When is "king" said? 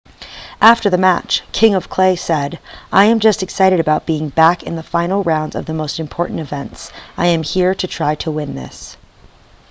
1.51-1.75